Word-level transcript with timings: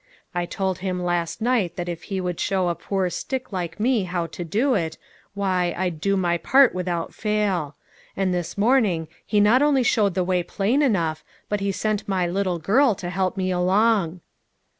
I 0.33 0.47
told 0.47 0.79
him 0.79 1.03
last 1.03 1.41
night 1.43 1.75
that 1.75 1.87
if 1.87 2.05
he 2.09 2.19
would 2.19 2.39
show 2.39 2.69
a 2.69 2.73
poor 2.73 3.07
stick 3.11 3.51
like 3.51 3.79
me 3.79 4.05
how 4.05 4.25
to 4.25 4.43
do 4.43 4.73
it, 4.73 4.97
why, 5.35 5.75
I'd 5.77 6.01
do 6.01 6.17
my 6.17 6.39
part 6.39 6.71
364 6.71 7.05
LITTLE 7.05 7.11
FISHERS: 7.53 7.73
AND 8.17 8.33
THEIR 8.33 8.39
NETS. 8.39 8.57
without 8.57 8.57
fail; 8.57 8.57
and 8.57 8.57
this 8.57 8.57
morning 8.57 9.07
he 9.23 9.39
not 9.39 9.61
only 9.61 9.83
showed 9.83 10.15
the 10.15 10.23
way 10.23 10.41
plain 10.41 10.81
enough, 10.81 11.23
but 11.47 11.59
he 11.59 11.71
sent 11.71 12.07
my 12.07 12.25
little 12.25 12.57
girl 12.57 12.95
to 12.95 13.11
help 13.11 13.37
me 13.37 13.51
along." 13.51 14.21